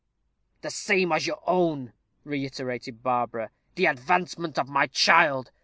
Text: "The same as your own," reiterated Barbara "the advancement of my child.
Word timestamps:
"The 0.61 0.71
same 0.71 1.11
as 1.11 1.27
your 1.27 1.43
own," 1.45 1.93
reiterated 2.23 3.03
Barbara 3.03 3.51
"the 3.75 3.85
advancement 3.85 4.57
of 4.57 4.67
my 4.67 4.87
child. 4.87 5.51